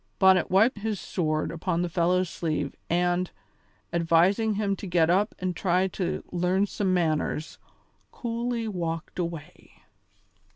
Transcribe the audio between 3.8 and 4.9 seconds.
advising him to